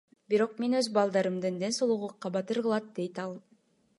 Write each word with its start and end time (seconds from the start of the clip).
Бирок 0.33 0.53
мени 0.63 0.77
өз 0.79 0.87
балдарымдын 0.95 1.59
ден 1.63 1.77
соолугу 1.77 2.09
кабатыр 2.23 2.57
кылат,— 2.63 2.85
дейт 2.97 3.15
ал. 3.25 3.33